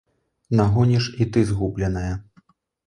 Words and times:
Нагоніш 0.61 1.11
і 1.21 1.29
ты 1.37 1.47
згубленае. 1.51 2.13